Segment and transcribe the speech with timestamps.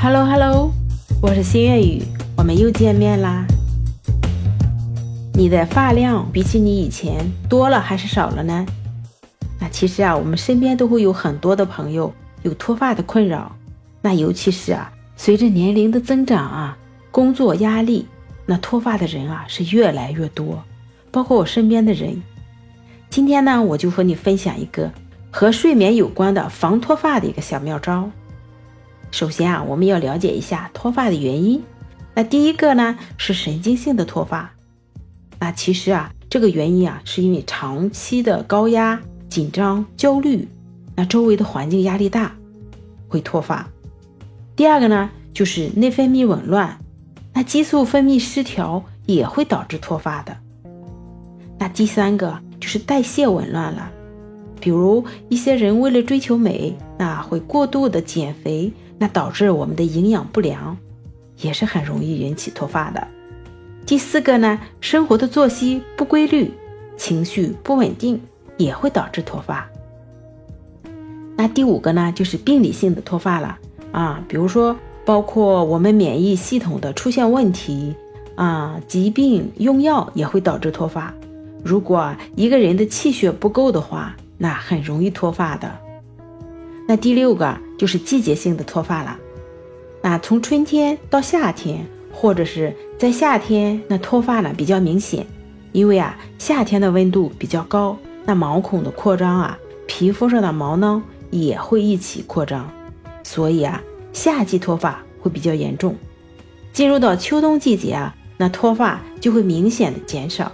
[0.00, 0.72] Hello Hello，
[1.20, 2.00] 我是新月雨，
[2.36, 3.44] 我们又见面啦。
[5.34, 8.64] 你的发量比起你以前多了还是少了呢？
[9.60, 13.50] 那其实啊，我们身边都会有很多的朋友有脱发的困扰。
[14.00, 16.78] 那尤其是啊，随着年龄的增长啊，
[17.10, 18.06] 工作压力，
[18.46, 20.62] 那脱发的人啊是越来越多，
[21.10, 22.22] 包括我身边的人。
[23.10, 24.92] 今天呢，我就和你分享一个
[25.32, 28.08] 和睡眠有关的防脱发的一个小妙招。
[29.10, 31.62] 首先啊，我们要了解一下脱发的原因。
[32.14, 34.52] 那第一个呢是神经性的脱发。
[35.38, 40.48] 那其实啊，这个原因啊是因为长期的高压、紧张、焦虑，
[40.96, 42.34] 那周围的环境压力大，
[43.08, 43.68] 会脱发。
[44.56, 46.78] 第二个呢就是内分泌紊乱，
[47.32, 50.36] 那激素分泌失调也会导致脱发的。
[51.58, 53.90] 那第三个就是代谢紊乱了，
[54.60, 58.72] 比如一些人为了追求美，那会过度的减肥。
[58.98, 60.76] 那导致我们的营养不良，
[61.40, 63.06] 也是很容易引起脱发的。
[63.86, 66.52] 第四个呢，生活的作息不规律，
[66.96, 68.20] 情绪不稳定，
[68.56, 69.66] 也会导致脱发。
[71.36, 73.56] 那第五个呢，就是病理性的脱发了
[73.92, 77.94] 啊，比如说包括我们免疫系统的出现问题
[78.34, 81.14] 啊，疾病用药也会导致脱发。
[81.64, 85.72] 如果一个人的气血不够的话，那很容易脱发的。
[86.90, 89.18] 那第六个就是季节性的脱发了，
[90.00, 95.26] 那从春天到夏天，或者是在夏天，那脱发呢比较明显，
[95.72, 97.94] 因为啊夏天的温度比较高，
[98.24, 102.66] 那毛孔的扩张啊，皮肤上的毛囊也会一起扩张，
[103.22, 103.82] 所以啊
[104.14, 105.94] 夏季脱发会比较严重。
[106.72, 110.50] 进入到秋冬季节啊，那脱发就会明显的减少。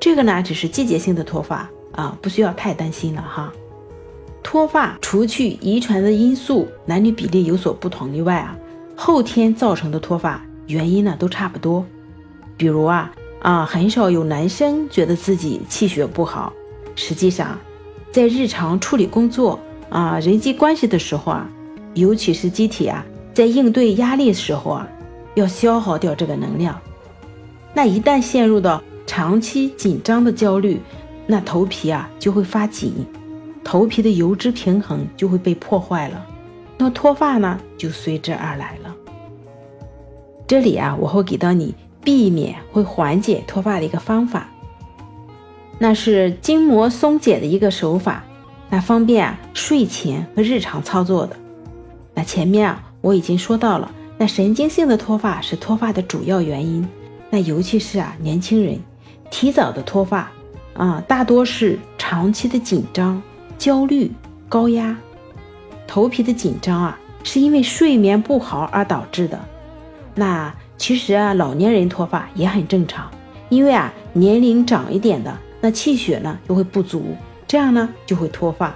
[0.00, 3.52] 这个呢只是季节性的脱发啊，不需要太担心了哈。
[4.44, 8.54] 脱发除去遗传的因素，男女比例有所不同以外啊，
[8.94, 11.84] 后天造成的脱发原因呢都差不多。
[12.56, 16.52] 比如啊啊，很少有男生觉得自己气血不好，
[16.94, 17.58] 实际上，
[18.12, 21.48] 在日常处理工作啊、人际关系的时候啊，
[21.94, 24.88] 尤其是机体啊在应对压力时候啊，
[25.34, 26.78] 要消耗掉这个能量。
[27.72, 30.80] 那一旦陷入到长期紧张的焦虑，
[31.26, 32.92] 那头皮啊就会发紧。
[33.64, 36.24] 头皮的油脂平衡就会被破坏了，
[36.76, 38.94] 那脱发呢就随之而来了。
[40.46, 44.48] 这里啊，我会给到你避免会缓解脱发的一个方法，
[45.78, 48.22] 那是筋膜松解的一个手法，
[48.68, 51.34] 那方便啊睡前和日常操作的。
[52.12, 56.86] 那前面啊我已经说到了，那神经性的脱发是脱发的主要原因，
[57.30, 58.78] 那尤其是啊年轻人
[59.30, 60.30] 提早的脱发
[60.74, 63.20] 啊，大多是长期的紧张。
[63.58, 64.10] 焦虑、
[64.48, 64.96] 高压、
[65.86, 69.40] 头皮的紧张啊，是因为睡眠不好而导致的。
[70.14, 73.10] 那其实啊，老年人脱发也很正常，
[73.48, 77.16] 因为啊，年龄长一点的，那气血呢就会不足，
[77.46, 78.74] 这样呢就会脱发。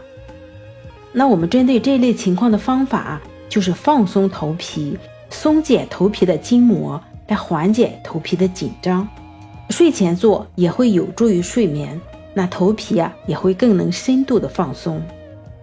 [1.12, 4.96] 那我们针对这类情况的方法，就是放松头皮，
[5.30, 9.06] 松解头皮的筋膜，来缓解头皮的紧张。
[9.70, 12.00] 睡前做也会有助于睡眠。
[12.38, 15.02] 那头皮啊也会更能深度的放松，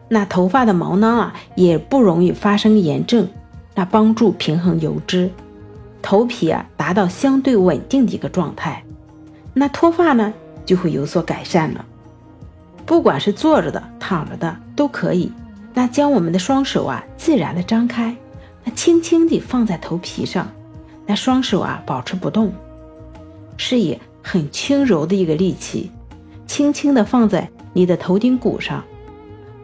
[0.09, 3.25] 那头发的毛囊啊也不容易发生炎症，
[3.73, 5.31] 那帮助平衡油脂，
[6.01, 8.83] 头皮啊达到相对稳定的一个状态，
[9.53, 10.33] 那脱发呢
[10.65, 11.85] 就会有所改善了。
[12.85, 15.31] 不管是坐着的、躺着的都可以。
[15.73, 18.13] 那将我们的双手啊自然的张开，
[18.65, 20.45] 那轻轻地放在头皮上，
[21.05, 22.51] 那双手啊保持不动，
[23.55, 25.89] 是以很轻柔的一个力气。
[26.47, 28.83] 轻轻地放在你的头顶骨上，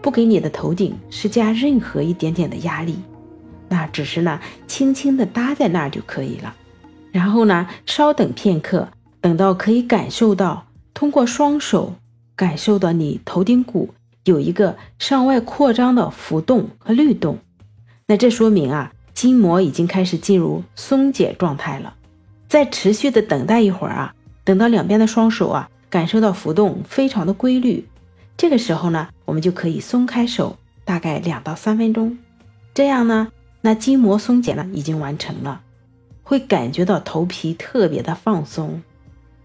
[0.01, 2.97] 不给你的头顶施加任何一点点的压力，
[3.69, 6.55] 那只是呢轻轻地搭在那儿就可以了。
[7.11, 8.87] 然后呢，稍等片刻，
[9.19, 11.93] 等到可以感受到通过双手
[12.35, 13.93] 感受到你头顶骨
[14.23, 17.37] 有一个向外扩张的浮动和律动，
[18.07, 21.93] 那这说明啊筋膜已经开始进入松解状态了。
[22.47, 24.13] 再持续的等待一会儿啊，
[24.43, 25.69] 等到两边的双手啊。
[25.91, 27.87] 感受到浮动非常的规律，
[28.37, 32.17] 这个时候呢，我们就可以松开手，大概两到三分钟，
[32.73, 33.27] 这样呢，
[33.59, 35.61] 那筋膜松解呢已经完成了，
[36.23, 38.81] 会感觉到头皮特别的放松。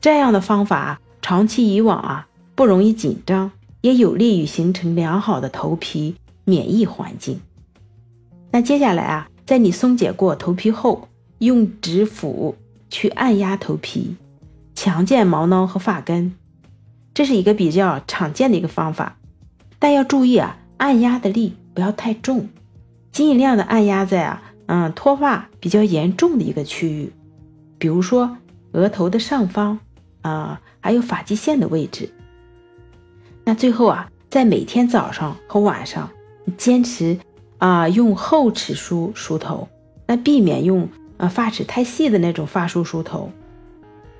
[0.00, 3.50] 这样的方法长期以往啊，不容易紧张，
[3.80, 6.14] 也有利于形成良好的头皮
[6.44, 7.40] 免疫环境。
[8.52, 11.08] 那接下来啊，在你松解过头皮后，
[11.38, 12.54] 用指腹
[12.88, 14.14] 去按压头皮。
[14.86, 16.36] 强健毛囊和发根，
[17.12, 19.16] 这是一个比较常见的一个方法，
[19.80, 22.48] 但要注意啊，按压的力不要太重，
[23.10, 27.12] 尽量的按压在啊嗯脱发比较严重的一个区域，
[27.78, 28.36] 比如说
[28.74, 29.80] 额头的上方
[30.22, 32.08] 啊，还有发际线的位置。
[33.42, 36.08] 那最后啊，在每天早上和晚上
[36.56, 37.18] 坚持
[37.58, 39.68] 啊用厚齿梳梳头，
[40.06, 43.32] 那避免用啊发齿太细的那种发梳梳头，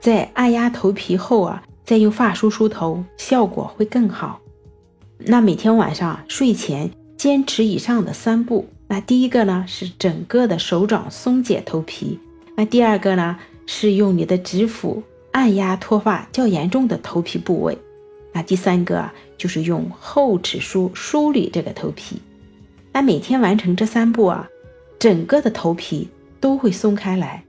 [0.06, 4.40] 在按压头皮后啊，再用发梳梳头，效果会更好。
[5.18, 8.68] 那每天晚上睡前坚持以上的三步。
[8.86, 12.20] 那第一个呢是整个的手掌松解头皮，
[12.54, 13.36] 那第二个呢
[13.66, 17.76] 是用你的指腹按压脱发较严重的头皮部位。
[18.32, 22.22] 那第三个，就是用厚齿梳梳理这个头皮。
[22.92, 24.48] 那每天完成这三步啊，
[25.00, 27.42] 整个的头皮都会松开来，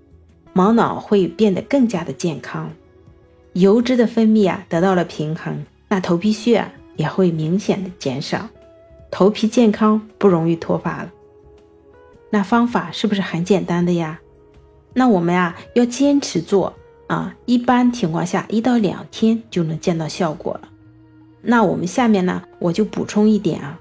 [0.57, 2.71] 毛囊会变得更加的健康，
[3.53, 6.65] 油脂的分泌啊得到了平衡，那头皮屑
[6.95, 8.49] 也会明显的减少，
[9.11, 11.11] 头皮健康，不容易脱发了。
[12.31, 14.19] 那方法是不是很简单的呀？
[14.95, 16.73] 那我们呀要坚持做
[17.05, 20.69] 啊，一般情况下一到两天就能见到效果了。
[21.43, 23.79] 那我们下面呢，我就补充一点啊，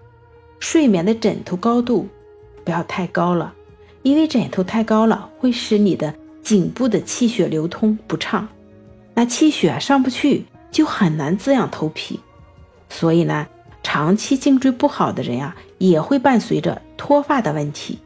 [0.60, 2.06] 睡眠的枕头高度
[2.66, 3.54] 不要太高了，
[4.02, 6.14] 因为枕头太高了会使你的
[6.46, 8.46] 颈部的气血流通不畅，
[9.14, 12.20] 那气血上不去就很难滋养头皮，
[12.88, 13.48] 所以呢，
[13.82, 17.98] 长期颈椎不好的人呀，也会伴随着脱发的问题。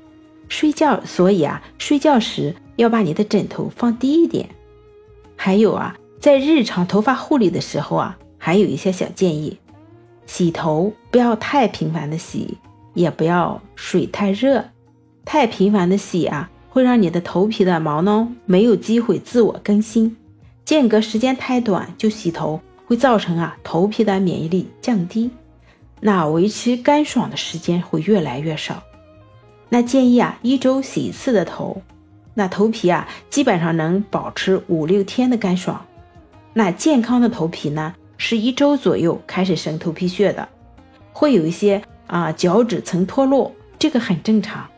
[0.48, 4.48] 睡觉，所以啊，睡觉时要把你的枕头放低一点。
[5.37, 8.16] 还有啊，在日常头发护理的时候啊。
[8.42, 9.58] 还有一些小建议：
[10.25, 12.56] 洗头不要太频繁的洗，
[12.94, 14.64] 也不要水太热。
[15.26, 20.17] 太频繁的洗啊，会让你的头皮的毛囊没有机会自我更新；
[20.64, 25.31] 间隔时间太短就洗头，会造成啊头皮的免疫力降低，
[26.00, 28.82] 那维持干爽的时间会越来越少。
[29.69, 31.82] 那建议啊，一周洗一次的头，
[32.34, 35.84] 那头皮啊基本上能保持五六天的干爽。
[36.55, 37.94] 那健康的头皮呢？
[38.23, 40.46] 是一周左右开始生头皮屑的，
[41.11, 44.69] 会有一些啊角质层脱落，这个很正常。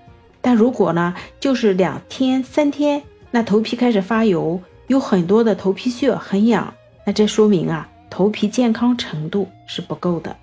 [0.42, 6.74] 但如果呢，就是两天三天，那头皮开始发油，有很多的头皮屑，很痒，
[7.06, 10.36] 那这说明啊头皮健康程度是不够的。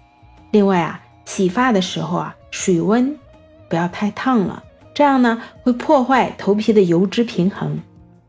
[0.51, 3.15] 另外啊，洗发的时候啊，水温
[3.69, 4.63] 不要太烫了，
[4.95, 7.77] 这样呢会破坏头皮的油脂平衡。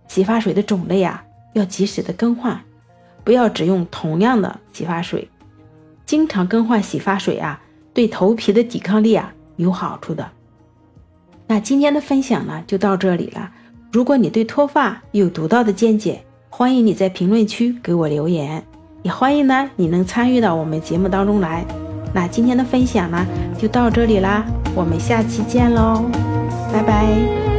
[0.09, 1.25] 洗发水的种类啊
[1.55, 2.61] 要及时的更换。
[3.23, 5.29] 不要只用同样的洗发水，
[6.05, 7.63] 经常更换洗发水啊，
[7.93, 10.29] 对头皮的抵抗力啊有好处的。
[11.51, 13.51] 那今天的分享呢就到这里了。
[13.91, 18.63] 如果你对脱发有独到的见解，欢迎你在评论区给我留言，
[19.03, 21.67] 也欢迎呢你能参与到我们节目当中来。
[22.15, 23.27] 那今天的分享呢
[23.59, 24.45] 就到这里啦，
[24.77, 26.05] 我们下期见喽，
[26.73, 27.50] 拜拜。